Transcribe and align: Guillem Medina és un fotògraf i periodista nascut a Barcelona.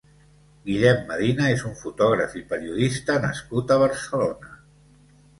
Guillem 0.67 1.01
Medina 1.09 1.49
és 1.55 1.59
un 1.71 1.75
fotògraf 1.81 2.33
i 2.39 2.41
periodista 2.53 3.17
nascut 3.27 3.75
a 3.75 3.77
Barcelona. 3.83 4.57